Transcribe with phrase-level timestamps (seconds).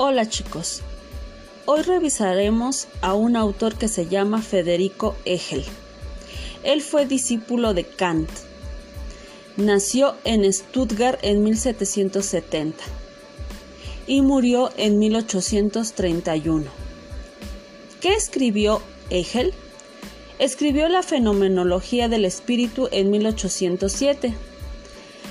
[0.00, 0.82] Hola chicos,
[1.66, 5.64] hoy revisaremos a un autor que se llama Federico Hegel.
[6.62, 8.30] Él fue discípulo de Kant.
[9.56, 12.78] Nació en Stuttgart en 1770
[14.06, 16.66] y murió en 1831.
[18.00, 18.80] ¿Qué escribió
[19.10, 19.52] Hegel?
[20.38, 24.32] Escribió la Fenomenología del Espíritu en 1807,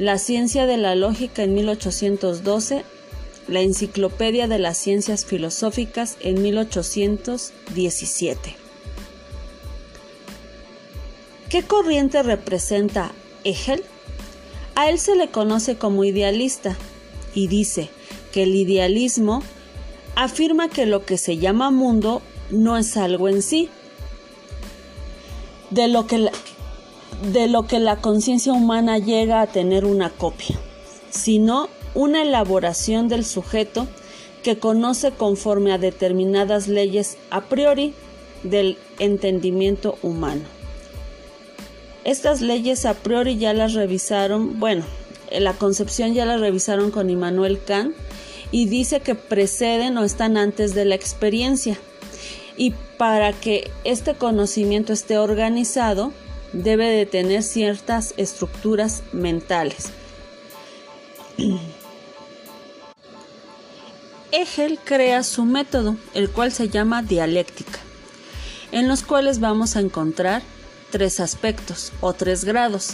[0.00, 2.97] la Ciencia de la Lógica en 1812
[3.48, 8.56] la Enciclopedia de las Ciencias Filosóficas en 1817.
[11.48, 13.12] ¿Qué corriente representa
[13.44, 13.82] Hegel?
[14.74, 16.76] A él se le conoce como idealista
[17.34, 17.88] y dice
[18.32, 19.42] que el idealismo
[20.14, 22.20] afirma que lo que se llama mundo
[22.50, 23.70] no es algo en sí,
[25.70, 26.32] de lo que la,
[27.32, 30.58] de lo que la conciencia humana llega a tener una copia,
[31.10, 33.86] sino una elaboración del sujeto
[34.42, 37.94] que conoce conforme a determinadas leyes a priori
[38.42, 40.42] del entendimiento humano.
[42.04, 44.84] Estas leyes a priori ya las revisaron, bueno,
[45.30, 47.94] la concepción ya la revisaron con Immanuel Kant
[48.50, 51.78] y dice que preceden o están antes de la experiencia.
[52.56, 56.12] Y para que este conocimiento esté organizado,
[56.52, 59.90] debe de tener ciertas estructuras mentales.
[64.30, 67.78] Hegel crea su método, el cual se llama dialéctica,
[68.72, 70.42] en los cuales vamos a encontrar
[70.90, 72.90] tres aspectos o tres grados.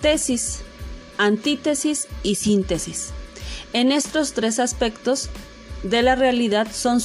[0.00, 0.60] Tesis,
[1.18, 3.10] antítesis y síntesis.
[3.72, 5.28] En estos tres aspectos
[5.82, 7.00] de la realidad son,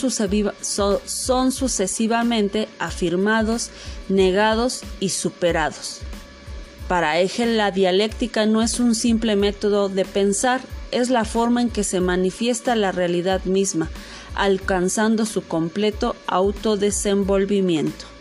[1.52, 3.72] sucesivamente afirmados,
[4.10, 6.02] negados y superados.
[6.88, 11.70] Para Hegel la dialéctica no es un simple método de pensar, es la forma en
[11.70, 13.90] que se manifiesta la realidad misma,
[14.36, 18.17] alcanzando su completo autodesenvolvimiento.